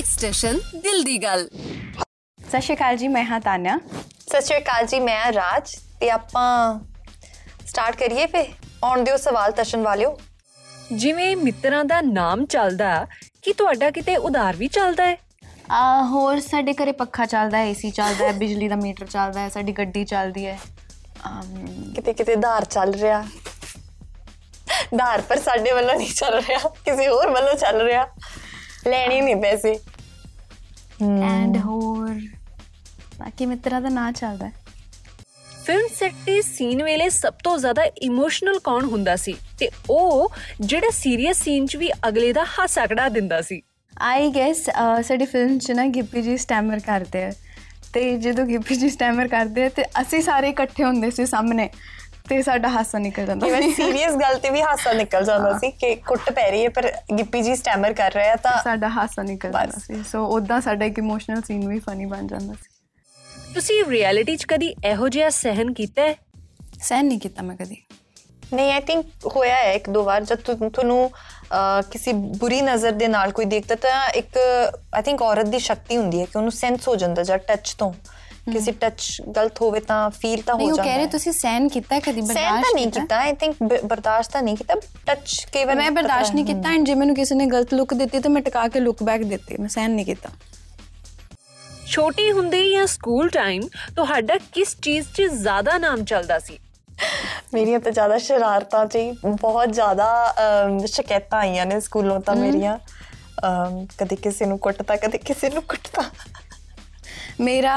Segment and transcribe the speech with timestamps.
[0.00, 3.76] Next station ਦਿਲ ਦੀ ਗੱਲ ਸਤਿ ਸ਼੍ਰੀ ਅਕਾਲ ਜੀ ਮੈਂ ਹਾਂ ਤਾਨਿਆ।
[4.20, 6.78] ਸਤਿ ਸ਼੍ਰੀ ਅਕਾਲ ਜੀ ਮੈਂ ਹਾਂ ਰਾਜ। ਤੇ ਆਪਾਂ
[7.66, 8.44] ਸਟਾਰਟ ਕਰੀਏ ਫੇ
[8.84, 10.16] ਆਉਣ ਦਿਓ ਸਵਾਲ ਤਸ਼ਨ ਵਾਲਿਓ।
[10.92, 13.06] ਜਿਵੇਂ ਮਿੱਤਰਾਂ ਦਾ ਨਾਮ ਚੱਲਦਾ
[13.42, 15.16] ਕੀ ਤੁਹਾਡਾ ਕਿਤੇ ਉਧਾਰ ਵੀ ਚੱਲਦਾ ਹੈ?
[15.70, 19.48] ਆ ਹੋਰ ਸਾਡੇ ਘਰੇ ਪੱਖਾ ਚੱਲਦਾ ਹੈ ਏਸੀ ਚੱਲਦਾ ਹੈ ਬਿਜਲੀ ਦਾ ਮੀਟਰ ਚੱਲਦਾ ਹੈ
[19.48, 20.58] ਸਾਡੀ ਗੱਡੀ ਚੱਲਦੀ ਹੈ।
[21.94, 23.22] ਕਿਤੇ ਕਿਤੇ ਧਾਰ ਚੱਲ ਰਿਹਾ।
[24.98, 28.06] ਧਾਰ ਪਰ ਸਾਡੇ ਵੱਲੋਂ ਨਹੀਂ ਚੱਲ ਰਿਹਾ ਕਿਸੇ ਹੋਰ ਵੱਲੋਂ ਚੱਲ ਰਿਹਾ।
[28.86, 29.78] ਲੈਣੀ ਨਹੀਂ ਪੈਸੇ।
[31.02, 32.14] ਐਂਡ ਹੋਰ
[33.18, 34.52] ਬਾਕੀ ਮਿੱਤਰਾਂ ਦਾ ਨਾਂ ਚੱਲਦਾ ਹੈ।
[35.64, 39.34] ਫਿਲਮ ਸੈੱਟ ਤੇ ਸੀਨ ਵੇਲੇ ਸਭ ਤੋਂ ਜ਼ਿਆਦਾ ਇਮੋਸ਼ਨਲ ਕੌਣ ਹੁੰਦਾ ਸੀ?
[39.58, 43.60] ਤੇ ਉਹ ਜਿਹੜਾ ਸੀਰੀਅਸ ਸੀਨ 'ਚ ਵੀ ਅਗਲੇ ਦਾ ਹਾਸਾ ਕਢਾ ਦਿੰਦਾ ਸੀ।
[44.00, 44.68] ਆਈ ਗੈਸ
[45.02, 47.32] ਸਾਡੀ ਫਿਲਮ 'ਚ ਨਾ ਗਿੱਪੀ ਜੀ ਸਟੈਮਰ ਕਰਦੇ ਆ।
[47.92, 51.68] ਤੇ ਜਦੋਂ ਗਿੱਪੀ ਜੀ ਸਟੈਮਰ ਕਰਦੇ ਆ ਤੇ ਅਸੀਂ ਸਾਰੇ ਇਕੱਠੇ ਹੁੰਦੇ ਸੀ ਸਾਹਮਣੇ।
[52.30, 55.70] ਤੇ ਸਾਡਾ ਹਾਸਾ ਨਿਕਲ ਜਾਂਦਾ ਕਿਵੇਂ ਸੀ। ਸੀਰੀਅਸ ਗੱਲ ਤੇ ਵੀ ਹਾਸਾ ਨਿਕਲ ਜਾਂਦਾ ਸੀ
[55.70, 59.52] ਕਿ ਕੁੱਟ ਪੈ ਰਹੀ ਹੈ ਪਰ ਗਿੱਪੀ ਜੀ ਸਟੈਮਰ ਕਰ ਰਿਹਾ ਤਾਂ ਸਾਡਾ ਹਾਸਾ ਨਿਕਲ
[59.52, 62.70] ਜਾਂਦਾ। ਸੀ। ਸੋ ਉਦਾਂ ਸਾਡਾ ਇੱਕ ਇਮੋਸ਼ਨਲ ਸੀਨ ਵੀ ਫਨੀ ਬਣ ਜਾਂਦਾ ਸੀ।
[63.54, 66.14] ਤੁਸੀਂ ਰਿਐਲਿਟੀ 'ਚ ਕਦੀ ਇਹੋ ਜਿਹਾ ਸਹਿਨ ਕੀਤਾ ਹੈ?
[66.82, 67.76] ਸਹਿਨ ਨਹੀਂ ਕੀਤਾ ਮੈਂ ਕਦੀ।
[68.54, 71.10] ਨਹੀਂ ਆਈ ਥਿੰਕ ਹੋਇਆ ਹੈ ਇੱਕ ਦੋ ਵਾਰ। ਜਦ ਤੁ- ਤੁਹਾਨੂੰ
[71.90, 74.36] ਕਿਸੇ ਬੁਰੀ ਨਜ਼ਰ ਦੇ ਨਾਲ ਕੋਈ ਦੇਖਦਾ ਤਾਂ ਇੱਕ
[74.94, 77.92] ਆਈ ਥਿੰਕ ਔਰਤ ਦੀ ਸ਼ਕਤੀ ਹੁੰਦੀ ਹੈ ਕਿ ਉਹਨੂੰ ਸੈਂਸ ਹੋ ਜਾਂਦਾ ਜਦ ਟੱਚ ਤੋਂ।
[78.44, 79.00] ਕਿਸੇ ਟੱਚ
[79.36, 81.94] ਗਲਤ ਹੋਵੇ ਤਾਂ ਫੀਲ ਤਾਂ ਨਹੀਂ ਹੋ ਉਹ ਜਾਂਦਾ ਕਹਿ ਰਹੇ ਹੈ। ਤੁਸੀਂ ਸਹਿਨ ਕੀਤਾ
[81.94, 83.16] ਹੈ ਕਦੀ ਸਹਿਨ ਬਰਦਾਸ਼ਤ ਤਾਂ ਨਹੀਂ ਕੀਤਾ?
[83.16, 84.74] ਆਈ ਥਿੰਕ ਬਰਦਾਸ਼ਤ ਤਾਂ ਨਹੀਂ ਕੀਤਾ
[85.06, 88.20] ਟੱਚ ਕਈ ਵਾਰ ਮੈਂ ਬਰਦਾਸ਼ਤ ਨਹੀਂ ਕੀਤਾ ਐਂਡ ਜੇ ਮੈਨੂੰ ਕਿਸੇ ਨੇ ਗਲਤ ਲੁੱਕ ਦਿੱਤੀ
[88.20, 90.30] ਤਾਂ ਮੈਂ ਟਿਕਾ ਕੇ ਲੁੱਕ ਬੈਕ ਦਿੱਤੀ ਮੈਂ ਸਹਿਨ ਨਹੀਂ ਕੀਤਾ।
[91.86, 93.62] ਛੋਟੀ ਹੁੰਦੇ ਜਾਂ ਸਕੂਲ ਟਾਈਮ
[93.96, 96.58] ਤੁਹਾਡਾ ਕਿਸ ਚੀਜ਼ 'ਚ ਜ਼ਿਆਦਾ ਨਾਮ ਚੱਲਦਾ ਸੀ?
[97.54, 100.34] ਮੇਰੀਆਂ ਤਾਂ ਜ਼ਿਆਦਾ ਸ਼ਰਾਰਤਾਂ ਚ ਹੀ ਬਹੁਤ ਜ਼ਿਆਦਾ
[100.86, 102.78] ਸ਼ਿਕਾਇਤਾਂ ਆਈਆਂ ਨੇ ਸਕੂਲੋਂ ਤਾਂ ਮੇਰੀਆਂ।
[103.98, 106.02] ਕਦੇ ਕਿਸੇ ਨੂੰ ਕੁੱਟਤਾ ਕਦੇ ਕਿਸੇ ਨੂੰ ਕੁੱਟਤਾ।
[107.40, 107.74] ਮੇਰਾ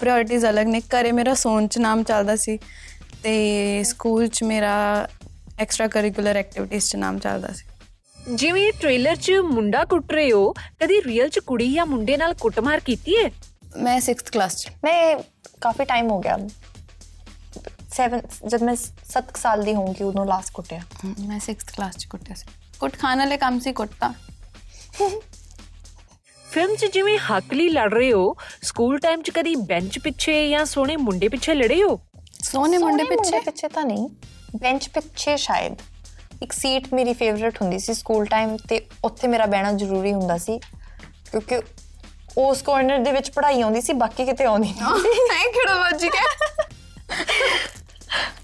[0.00, 2.58] ਪ੍ਰਾਇੋਰਟੀਜ਼ ਅਲੱਗ ਨੇ। ਘਰੇ ਮੇਰਾ ਸੋਨ ਚ ਨਾਮ ਚੱਲਦਾ ਸੀ
[3.22, 5.08] ਤੇ ਸਕੂਲ ਚ ਮੇਰਾ
[5.58, 7.64] ਐਕਸਟਰਾ ਕਰਿਕੂਲਰ ਐਕਟੀਵਿਟੀਜ਼ ਚ ਨਾਮ ਚੱਲਦਾ ਸੀ।
[8.34, 12.80] ਜਿਵੇਂ ਟ੍ਰੇਲਰ 'ਚ ਮੁੰਡਾ ਕੁੱਟ ਰਹੇ ਹੋ ਕਦੀ ਰੀਅਲ 'ਚ ਕੁੜੀ ਜਾਂ ਮੁੰਡੇ ਨਾਲ ਕੁੱਟਮਾਰ
[12.80, 13.30] ਕੀਤੀ ਹੈ
[13.76, 15.16] ਮੈਂ 6th ਕਲਾਸ ਚ। ਮੈਂ
[15.60, 16.36] ਕਾਫੀ ਟਾਈਮ ਹੋ ਗਿਆ।
[17.96, 18.74] 7 ਜਦ ਮੈਂ
[19.12, 22.46] 7 ਸਾਲ ਦੀ ਹੋਊਂਗੀ ਉਦੋਂ ਲਾਸਟ ਕੁੱਟਿਆ। ਮੈਂ 6th ਕਲਾਸ ਚ ਕੁੱਟਿਆ ਸੀ।
[22.80, 24.14] ਕੁੱਟ ਖਾਣ ਵਾਲੇ ਕੰਮ ਸੀ ਕੁੱਟਤਾ।
[26.58, 30.64] ਫਿਲਮ 'ਚ ਜਿਵੇਂ ਹੱਕ ਲਈ ਲੜ ਰਹੇ ਹੋ ਸਕੂਲ ਟਾਈਮ 'ਚ ਕਦੀ ਬੈਂਚ ਪਿੱਛੇ ਜਾਂ
[30.66, 31.98] ਸੋਹਣੇ ਮੁੰਡੇ ਪਿੱਛੇ ਲੜੇ ਹੋ?
[32.44, 33.40] ਸੋਹਣੇ ਮੁੰਡੇ ਪਿੱਛੇ?
[33.40, 34.08] ਪਿੱਛੇ ਤਾਂ ਨਹੀਂ
[34.56, 35.76] ਬੈਂਚ ਪਿੱਛੇ ਸ਼ਾਇਦ।
[36.42, 40.58] ਇੱਕ ਸੀਟ ਮੇਰੀ ਫੇਵਰਿਟ ਹੁੰਦੀ ਸੀ ਸਕੂਲ ਟਾਈਮ ਤੇ ਉੱਥੇ ਮੇਰਾ ਬਹਿਣਾ ਜ਼ਰੂਰੀ ਹੁੰਦਾ ਸੀ
[41.30, 41.60] ਕਿਉਂਕਿ
[42.38, 46.66] ਉਸ ਕਾਰਨਰ ਦੇ ਵਿੱਚ ਪੜ੍ਹਾਈ ਆਉਂਦੀ ਸੀ ਬਾਕੀ ਕਿਤੇ ਆਉਂਦੀ ਨਹੀਂ ਮੈਂ ਕਿਹੜਾ ਲੌਜੀਕ ਹੈ?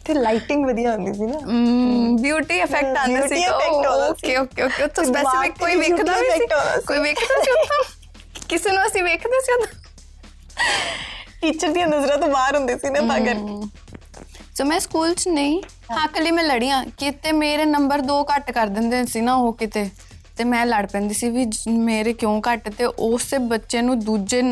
[0.05, 1.39] ਤੇ ਲਾਈਟਿੰਗ ਵਧੀਆ ਹੁੰਦੀ ਸੀ ਨਾ।
[2.23, 6.47] ਬਿਊਟੀ ਇਫੈਕਟ ਆਉਂਦਾ ਸੀ। ਓਕੇ ਓਕੇ ਓਕੇ ਤਾਂ ਸਪੈਸੀਫਿਕ ਕੋਈ ਵੇਖਦਾ ਵੀ ਸੀ।
[6.87, 7.83] ਕੋਈ ਵੇਖਦਾ ਸੀ ਉੱਥੋਂ?
[8.55, 9.67] ਕਿਸੇ ਨੂੰ ਅਸੀਂ ਵੇਖਦੇ ਸੀ ਉਦੋਂ।
[11.41, 13.67] ਟੀਚਰ ਦੀਆਂ ਨਜ਼ਰਾਂ ਤੋਂ ਬਾਹਰ ਹੁੰਦੇ ਸੀ ਨਾ ਤਾਂ ਕਰਕੇ
[14.57, 15.61] ਸੋ ਮੈਂ ਸਕੂਲ 'ਚ ਨਹੀਂ।
[15.95, 19.89] ਹੱਕ ਲਈ ਮੈਂ ਲੜੀਆਂ। ਕਿਤੇ ਮੇਰੇ ਨੰਬਰ 2 ਘੱਟ ਕਰ ਦਿੰਦੇ ਸੀ ਨਾ ਉਹ ਕਿਤੇ।
[20.39, 22.69] ਤੇ ਮੈਂ ਲੜ ਪੈਂਦੀ ਸੀ ਵੀ ਮੇਰੇ ਕਿਉਂ ਘੱਟ?
[22.69, 24.43] ਤੇ ਉਸੇ ਬੱਚੇ ਨੂੰ ਦੂਜੇ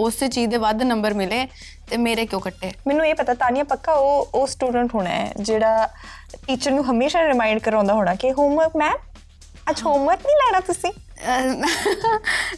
[0.00, 1.46] ਉਸੇ ਚੀਜ਼ ਦੇ ਵੱਧ ਨੰਬਰ ਮਿਲੇ
[1.90, 2.72] ਤੇ ਮੇਰੇ ਕਿਉਂ ਕੱਟੇ?
[2.86, 5.88] ਮੈਨੂੰ ਇਹ ਪਤਾ ਤਾਨੀਆ ਪੱਕਾ ਉਹ ਉਹ ਸਟੂਡੈਂਟ ਹੋਣਾ ਹੈ ਜਿਹੜਾ
[6.46, 8.96] ਟੀਚਰ ਨੂੰ ਹਮੇਸ਼ਾ ਰਿਮਾਈਂਡ ਕਰਾਉਂਦਾ ਹੋਣਾ ਕਿ ਹੋਮਵਰਕ ਮੈਮ
[9.70, 10.92] ਅੱਜ ਹੋਮਵਰਕ ਨਹੀਂ ਲੈਣਾ ਤੁਸੀਂ?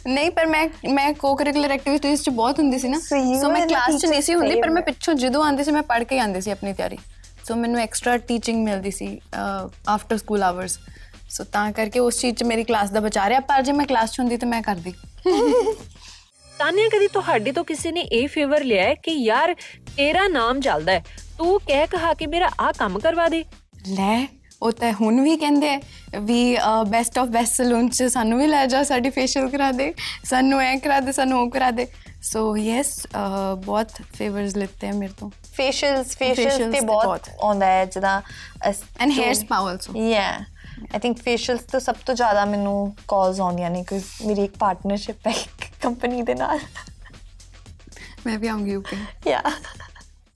[0.07, 3.95] ਨਹੀਂ ਪਰ ਮੈਂ ਮੈਂ ਕੋ ਕਰਿਕੂਲਰ ਐਕਟੀਵਿਟੀਜ਼ 'ਚ ਬਹੁਤ ਹੁੰਦੀ ਸੀ ਨਾ। ਸੋ ਮੈਂ ਕਲਾਸ
[4.01, 4.81] 'ਚ ਨਹੀਂ ਸੀ ਹੁੰਦੀ ਪਰ ਮੈਂ.
[4.81, 6.97] ਪਿੱਛੋਂ ਜਦੋਂ ਆਉਂਦੀ ਸੀ ਮੈਂ ਪੜ੍ਹ ਕੇ ਆਉਂਦੀ ਸੀ ਆਪਣੀ ਤਿਆਰੀ।
[7.47, 9.07] ਸੋ ਮੈਨੂੰ ਐਕਸਟਰਾ ਟੀਚਿੰਗ ਮਿਲਦੀ ਸੀ
[9.89, 10.77] ਆਫਟਰ ਸਕੂਲ ਆਵਰਸ
[11.29, 14.11] ਸੋ ਤਾਂ ਕਰਕੇ ਉਸ ਚੀਜ਼ 'ਚ ਮੇਰੀ ਕਲਾਸ ਦਾ ਬਚਾ ਰਿਹਾ ਪਰ ਜੇ ਮੈਂ ਕਲਾਸ
[14.11, 14.93] 'ਚ ਹੁੰਦੀ ਤਾਂ ਮੈਂ ਕਰਦੀ।
[16.57, 19.53] ਤਾਨਿਆ ਕਦੀ ਤੁਹਾਡੇ ਤੋਂ ਕਿਸੇ ਨੇ ਇਹ ਫੇਵਰ ਲਿਆ ਹੈ ਕਿ ਯਾਰ
[19.97, 21.03] ਤੇਰਾ ਨਾਮ ਚੱਲਦਾ ਹੈ
[21.37, 23.43] ਤੂੰ ਕਹਿ ਕਹਾ ਕੇ ਮੇਰਾ ਆਹ ਕੰਮ ਕਰਵਾ ਦੇ?
[23.87, 24.25] ਲੈ
[24.61, 25.79] ਉਹ ਤਾਂ ਹੁਣ ਵੀ ਕਹਿੰਦੇ ਆ
[26.19, 26.57] ਵੀ
[26.89, 29.93] ਬੈਸਟ ਆਫ ਬੈਸਟ ਸਲੂਨ 'ਚ ਸਾਨੂੰ ਵੀ ਲੈ ਜਾ ਸਾਡੀ ਫੇਸ਼ੀਅਲ ਕਰਾ ਦੇ।
[30.25, 31.87] ਸਾਨੂੰ ਐ ਕਰਾ ਦੇ ਸਾਨੂੰ ਉਹ ਕਰਾ ਦੇ।
[32.23, 32.91] ਸੋ ਯੈਸ
[33.65, 38.21] ਬਹੁਤ ਫੇਵਰਸ ਲਿੱਤੇ ਆ ਮੇਰੇ ਤੋਂ। ਫੇਸ਼ੀਅਲਸ Facials ਫੇਸ਼ੀਅਲਸ ਤੇ ਬਹੁਤ। ਆਉਂਦਾ ਹੈ ਜਿਹਦਾ
[38.99, 40.27] ਐਂਡ ਹੇਅਰ ਸਪਾ ਆਲਸੋ ਯਾ
[40.93, 45.27] ਆਈ ਥਿੰਕ ਫੇਸ਼ੀਅਲਸ ਤੋਂ ਸਭ ਤੋਂ ਜ਼ਿਆਦਾ ਮੈਨੂੰ ਕਾਲਸ ਆਉਂਦੀਆਂ ਨੇ ਕਿ ਮੇਰੀ ਇੱਕ ਪਾਰਟਨਰਸ਼ਿਪ
[45.27, 45.33] ਹੈ
[45.81, 46.59] ਕੰਪਨੀ ਦੇ ਨਾਲ।
[48.25, 48.97] ਮੈਂ ਵੀ ਆਉਂਗੀ ਓਕੇ
[49.29, 49.41] ਯਾ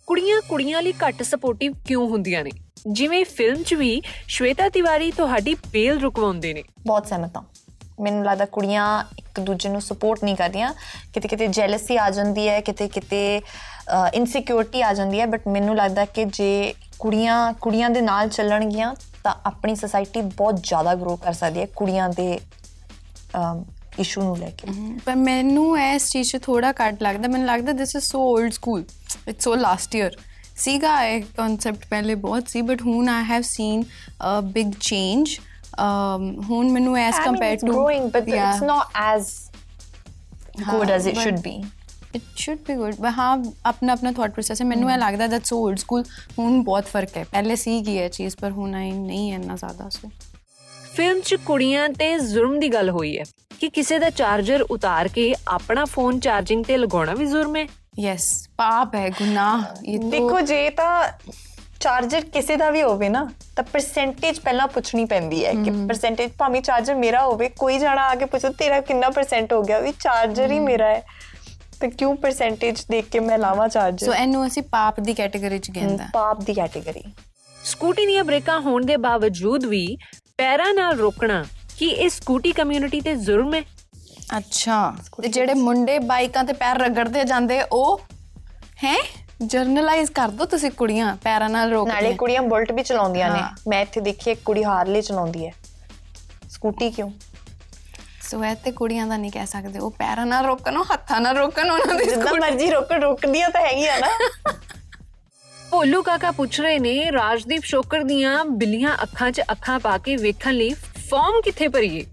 [0.07, 2.51] ਕੁੜੀਆਂ ਕੁੜੀਆਂ ਲਈ ਘੱਟ ਸਪੋਰਟਿਵ ਕਿਉਂ ਹੁੰਦੀਆਂ ਨੇ?
[2.87, 7.43] ਜਿਵੇਂ ਫਿਲਮ 'ਚ ਵੀ ਸ਼ਵੇਤਾ ਤਿਵਾਰੀ ਤੁਹਾਡੀ ਬੇਲ ਰੁਕਵਾਉਂਦੇ ਨੇ। ਬਹੁਤ ਸਹਿਮਤ ਹਾਂ।
[7.99, 8.85] ਮੈਨੂੰ ਲੱਗਦਾ ਕੁੜੀਆਂ
[9.17, 10.73] ਇੱਕ ਦੂਜੇ ਨੂੰ ਸਪੋਰਟ ਨਹੀਂ ਕਰਦੀਆਂ।
[11.13, 13.41] ਕਿਤੇ ਕਿਤੇ ਜੈਲਸੀ ਆ ਜਾਂਦੀ ਹੈ ਕਿਤੇ ਕਿਤੇ
[14.15, 19.33] ਇਨਸਿਕਿਉਰਿਟੀ ਆ ਜਾਂਦੀ ਹੈ। ਬਟ ਮੈਨੂੰ ਲੱਗਦਾ ਕਿ ਜੇ ਕੁੜੀਆਂ ਕੁੜੀਆਂ ਦੇ ਨਾਲ ਚੱਲਣਗੀਆਂ ਤਾਂ
[19.45, 22.39] ਆਪਣੀ ਸੋਸਾਇਟੀ ਬਹੁਤ ਜ਼ਿਆਦਾ ਗਰੋ ਕਰ ਸਕਦੀ ਹੈ ਕੁੜੀਆਂ ਦੇ
[23.99, 24.67] ਇਸ਼ੂ ਨੂੰ ਲੈ ਕੇ।
[25.05, 28.83] ਪਰ ਮੈਨੂੰ ਇਸ ਚੀਜ਼ 'ਚ ਥੋੜਾ ਘੱਟ ਲੱਗਦਾ। ਮੈਨੂੰ ਲੱਗਦਾ this is so old school
[29.27, 30.17] it's so last year
[30.61, 35.37] ਸੀਗਾ ਇਹ ਕਨਸੈਪਟ ਪਹਿਲੇ ਬਹੁਤ ਸੀ ਬਟ ਹੁਣ I have seen a big change
[36.49, 39.29] ਹੁਣ ਮੈਨੂੰ as compare to it's not as
[40.61, 41.53] good ਹਾਂ, as it but- should be.
[42.15, 43.35] It should be good but ਹਾਂ
[43.65, 46.03] ਆਪਣਾ ਆਪਣਾ ਥਾਟ ਪ੍ਰੋਸੈਸ ਹੈ ਮੈਨੂੰ ਇਹ ਲੱਗਦਾ ਦੈਟਸ ਸੋ 올ਡ ਸਕੂਲ
[46.39, 49.55] ਹੁਣ ਬਹੁਤ ਫ਼ਰਕ ਹੈ ਪਹਿਲੇ ਸੀ ਕੀ ਹੈ ਚੀਜ਼ ਪਰ ਹੁਣ ਆਈ ਨਹੀਂ ਹੈ ਇੰਨਾ
[49.55, 50.09] ਜ਼ਿਆਦਾ ਸੋ
[50.95, 53.23] ਫਿਲਮ 'ਚ ਕੁੜੀਆਂ ਤੇ ਜ਼ੁਲਮ ਦੀ ਗੱਲ ਹੋਈ ਹੈ
[53.59, 57.65] ਕਿ ਕਿਸੇ ਦਾ ਚਾਰਜਰ ਉਤਾਰ ਕੇ ਆਪਣਾ ਫੋਨ ਚਾਰਜਿੰਗ ਤੇ ਲਗਾਉਣਾ ਵੀ ਜ਼ੁਰਮ ਹੈ
[57.99, 61.07] ਯੈਸ ਪਾਪ ਹੈ ਗੁਨਾਹ ਇਹ ਤਾਂ ਦੇਖੋ ਜੇ ਤਾਂ
[61.79, 66.61] ਚਾਰਜਰ ਕਿਸੇ ਦਾ ਵੀ ਹੋਵੇ ਨਾ ਤਾਂ ਪਰਸੈਂਟੇਜ ਪਹਿਲਾਂ ਪੁੱਛਣੀ ਪੈਂਦੀ ਹੈ ਕਿ ਪਰਸੈਂਟੇਜ ਭਾਵੇਂ
[66.61, 69.79] ਚਾਰਜਰ ਮੇਰਾ ਹੋਵੇ ਕੋਈ ਜਣਾ ਆ ਕੇ ਪੁੱਛੋ ਤੇਰਾ ਕਿੰਨਾ ਪਰਸੈਂਟ ਹੋ ਗਿਆ?
[69.79, 71.03] ਵੀ ਚਾਰਜਰ ਹੀ ਮੇਰਾ ਹੈ।
[71.81, 75.71] ਤਾਂ ਕਿਉਂ ਪਰਸੈਂਟੇਜ ਦੇਖ ਕੇ ਮੈਂ ਲਾਵਾਂ ਚਾਰਜਰ ਸੋ ਇਹਨੂੰ ਅਸੀਂ ਪਾਪ ਦੀ ਕੈਟਾਗਰੀ ਚ
[75.71, 77.03] ਕਹਿੰਦਾ। ਪਾਪ ਦੀ ਕੈਟਾਗਰੀ
[77.65, 79.97] ਸਕੂਟੀ ਦੀਆਂ ਬ੍ਰੇਕਾਂ ਹੋਣ ਦੇ ਬਾਵਜੂਦ ਵੀ
[80.37, 81.45] ਪੈਰਾਂ ਨਾਲ ਰੋਕਣਾ
[81.77, 83.61] ਕੀ ਇਹ ਸਕੂਟੀ ਕਮਿਊਨਿਟੀ ਤੇ ਜ਼ੁਰਮ ਹੈ?
[84.37, 88.01] ਅੱਛਾ। ਤੇ ਜਿਹੜੇ ਮੁੰਡੇ ਬਾਈਕਾਂ ਤੇ ਪੈਰ ਰਗੜਦੇ ਜਾਂਦੇ ਉਹ
[88.83, 88.95] ਹੈ?
[89.41, 93.81] ਜਰਨਲਾਈਜ਼ ਕਰ ਦੋ ਤੁਸੀਂ ਕੁੜੀਆਂ ਪੈਰਾਂ ਨਾਲ ਨਾਲੇ ਰੋਕਦੀਆਂ ਕੁੜੀਆਂ ਬੁਲਟ ਵੀ ਚਲਾਉਂਦੀਆਂ ਨੇ। ਮੈਂ
[93.81, 95.51] ਇੱਥੇ ਦੇਖੀ ਇੱਕ ਕੁੜੀ ਹਾਰਲੇ ਚਲਾਉਂਦੀ ਹੈ।
[96.49, 97.11] ਸਕੂਟੀ ਕਿਉਂ?
[98.29, 101.37] ਸੋ ਇਹ ਤੇ ਕੁੜੀਆਂ ਦਾ ਨਹੀਂ ਕਹਿ ਸਕਦੇ। ਉਹ ਪੈਰਾਂ ਨਾਲ ਰੋਕਣ ਉਹ ਹੱਥਾਂ ਨਾਲ
[101.37, 104.07] ਰੋਕਣ ਉਹਨਾਂ ਦੀ ਜਿੱਦਾਂ ਮਰਜ਼ੀ ਰੋਕ ਰੋਕਦੀਆਂ ਤਾਂ ਹੈਗੀਆਂ ਨਾ।
[105.71, 110.53] ਭੋਲੂ ਕਾਕਾ ਪੁੱਛ ਰਹੇ ਨੇ ਰਾਜਦੀਪ ਸ਼ੋਕਰ ਦੀਆਂ ਬਿੱਲੀਆਂ ਅੱਖਾਂ 'ਚ ਅੱਖਾਂ ਪਾ ਕੇ ਵੇਖਣ
[110.53, 110.73] ਲਈ
[111.09, 112.05] ਫਾਰਮ ਕਿੱਥੇ ਭਰੀਏ?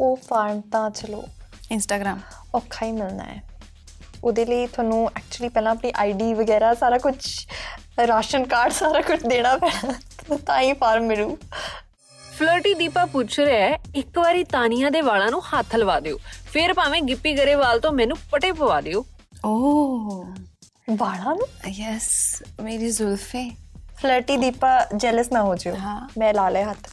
[0.00, 1.24] ਉਹ ਫਾਰਮ ਤਾਂ ਚਲੋ
[1.72, 2.18] ਇੰਸਟਾਗ੍ਰam
[2.54, 3.42] ਔਖਾ ਹੀ ਮਿਲਣਾ ਹੈ।
[4.24, 7.46] ਉਹਦੇ ਲਈ ਤੁਹਾਨੂੰ ਐਕਚੁਅਲੀ ਪਹਿਲਾਂ ਆਪਣੀ ਆਈਡੀ ਵਗੈਰਾ ਸਾਰਾ ਕੁਝ
[8.06, 11.38] ਰਾਸ਼ਨ ਕਾਰਡ ਸਾਰਾ ਕੁਝ ਦੇਣਾ ਪੈਣਾ ਤਾਂ ਹੀ ਫਾਰਮ ਮਿਲੂ।
[12.38, 16.18] ਫਲਰਟੀ ਦੀਪਾ ਪੁੱਛ ਰਿਹਾ ਹੈ ਇੱਕ ਵਾਰੀ ਤਾਨੀਆਂ ਦੇ ਵਾਲਾਂ ਨੂੰ ਹੱਥ ਲਵਾ ਦਿਓ
[16.52, 19.06] ਫਿਰ ਭਾਵੇਂ ਗਿੱਪੀ ਗਰੇਵਾਲ ਤੋਂ ਮੈਨੂੰ ਪਟੇ ਪਵਾ ਦਿਓ।
[19.44, 20.24] ਓਹ।
[20.96, 21.46] ਵਾਲਾਂ ਨੂੰ?
[21.68, 23.50] ਯੈਸ ਮੇਰੀ ਜ਼ੁਲਫੇ।
[23.98, 25.76] ਫਲਰਟੀ ਦੀਪਾ ਜੈਲਸ ਨਾ ਹੋ ਜਿਓ।
[26.18, 26.90] ਮੈਂ ਲਾ ਲਿਆ ਹੱਥ।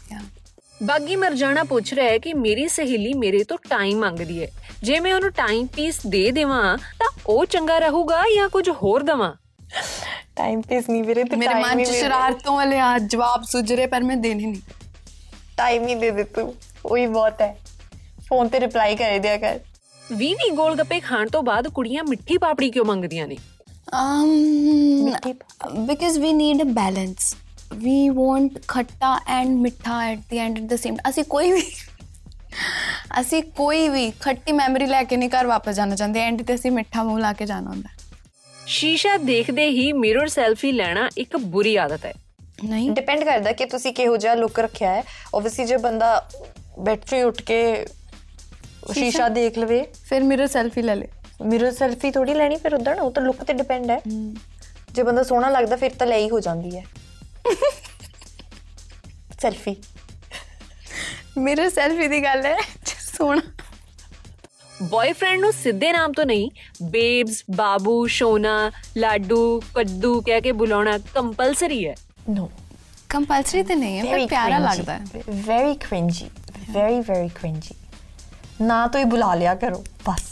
[0.83, 4.47] ਬਾਗੀ ਮਰਜਾਣਾ ਪੁੱਛ ਰਿਹਾ ਹੈ ਕਿ ਮੇਰੀ ਸਹੇਲੀ ਮੇਰੇ ਤੋਂ ਟਾਈਮ ਮੰਗਦੀ ਹੈ।
[4.83, 9.33] ਜੇ ਮੈਂ ਉਹਨੂੰ ਟਾਈਮ ਪੀਸ ਦੇ ਦੇਵਾਂ ਤਾਂ ਉਹ ਚੰਗਾ ਰਹੂਗਾ ਜਾਂ ਕੁਝ ਹੋਰ ਦਵਾਂ?
[10.35, 14.03] ਟਾਈਮ ਪੀਸ ਨਹੀਂ ਵੀਰੇ ਤੇ ਮੇਰੇ ਮਨ ਚ ਸ਼ਰਾਰਤੋਂ ਵਾਲੇ ਆ ਜਵਾਬ ਸੁਝ ਰਹੇ ਪਰ
[14.03, 14.61] ਮੈਂ ਦੇਣੇ ਨਹੀਂ।
[15.57, 16.53] ਟਾਈਮ ਹੀ ਦੇ ਦੇ ਤੂੰ
[16.85, 17.57] ਉਹੀ ਬਹੁਤ ਹੈ।
[18.29, 19.59] ਫੋਨ ਤੇ ਰਿਪਲਾਈ ਕਰ ਦਿਆ ਕਰ।
[20.13, 23.37] ਵੀ ਵੀ ਗੋਲ ਗੱਪੇ ਖਾਣ ਤੋਂ ਬਾਅਦ ਕੁੜੀਆਂ ਮਿੱਠੀ ਪਾਪੜੀ ਕਿਉਂ ਮੰਗਦੀਆਂ ਨੇ?
[23.99, 25.07] um
[25.87, 27.25] because we need a balance
[27.73, 30.97] we want ਖੱਟਾ and ਮਿੱਠਾ at the end at the same.
[31.09, 31.62] ਅਸੀਂ ਕੋਈ ਵੀ
[33.21, 36.71] ਅਸੀਂ ਕੋਈ ਵੀ ਖੱਟੀ ਮੈਮਰੀ ਲੈ ਕੇ ਨਹੀਂ ਘਰ ਵਾਪਸ ਜਾਣਾ ਚਾਹੁੰਦੇ ਐਂਡ ਤੇ ਅਸੀਂ
[36.71, 37.89] ਮਿੱਠਾ ਮੂੰਹ ਲਾ ਕੇ ਜਾਣਾ ਹੁੰਦਾ
[38.68, 42.13] ਸ਼ੀਸ਼ਾ ਦੇਖਦੇ ਹੀ ਮਿਰਰ ਸੈਲਫੀ ਲੈਣਾ ਇੱਕ ਬੁਰੀ ਆਦਤ ਹੈ।
[42.65, 45.03] ਨਹੀਂ। ਡਿਪੈਂਡ ਕਰਦਾ ਕਿ ਤੁਸੀਂ ਕਿਹੋ ਜਿਹਾ ਲੁੱਕ ਰੱਖਿਆ ਹੈ।
[45.35, 46.29] ਆਬਵੀਅਸਲੀ ਜੇ ਬੰਦਾ
[46.79, 47.85] ਬੈਟਰੀ ਉੱਠ ਕੇ
[48.94, 51.07] ਸ਼ੀਸ਼ਾ ਦੇਖ ਲਵੇ। ਫਿਰ ਮਿਰਰ ਸੈਲਫੀ ਲੈ ਲੈ।
[51.45, 54.01] ਮਿਰਰ ਸੈਲਫੀ ਥੋੜੀ ਲੈਣੀ ਫਿਰ ਉਦੋਂ ਉਹ ਤਾਂ ਲੁੱਕ ਤੇ ਡਿਪੈਂਡ ਹੈ।
[54.94, 56.83] ਜੇ ਬੰਦਾ ਸੋਹਣਾ ਲੱਗਦਾ ਫਿਰ ਤਾਂ ਲੈ ਹੀ ਹੋ ਜਾਂਦੀ ਹੈ।
[59.41, 59.75] ਸੈਲਫੀ
[61.38, 62.55] ਮਿਰਰ ਸੈਲਫੀ ਦੀ ਗੱਲ ਹੈ।
[62.85, 63.41] ਸੋਹਣਾ
[64.83, 66.49] ਬॉयਫ੍ਰੈਂਡ ਨੂੰ ਸਿੱਧੇ ਨਾਮ ਤੋਂ ਨਹੀਂ
[66.83, 71.95] ਬੇਬਸ ਬਾਬੂ ਸ਼ੋਨਾ ਲਾਡੂ ਕੱਦੂ ਕਹਿ ਕੇ ਬੁਲਾਉਣਾ ਕੰਪਲਸਰੀ ਹੈ।
[72.29, 72.49] ਨੋ
[73.09, 76.29] ਕੰਪਲਸਰੀ ਤੇ ਨਹੀਂ ਹੈ ਪਰ ਪਿਆਰਾ ਲੱਗਦਾ ਹੈ। Very cringy
[76.71, 77.75] very very cringy
[78.61, 80.30] ਨਾ ਤੋਂ ਹੀ ਬੁਲਾ ਲਿਆ ਕਰੋ ਬਸ।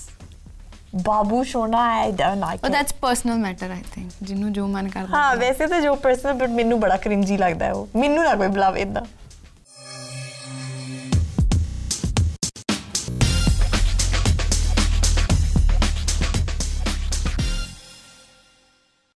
[0.95, 4.09] ਬਾਬੂ ਸੋਨਾ I don't like but that's personal matter i think.
[4.21, 7.74] ਜਿਹਨੂੰ ਜੋ ਮਨ ਕਰਦਾ ਹਾਂ ਵੈਸੇ ਤਾਂ ਜੋ ਪਰਸਨਲ ਬਟ ਮੈਨੂੰ ਬੜਾ ਕ੍ਰਿੰਜੀ ਲੱਗਦਾ ਹੈ
[7.74, 9.01] ਉਹ ਮੈਨੂੰ ਨਾ ਕੋਈ ਬੁਲਾਵੇ ਇਦਾਂ